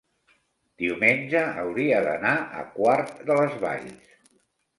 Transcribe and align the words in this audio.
Diumenge 0.83 1.43
hauria 1.63 1.99
d'anar 2.07 2.33
a 2.63 2.65
Quart 2.79 3.15
de 3.29 3.39
les 3.43 3.55
Valls. 3.67 4.11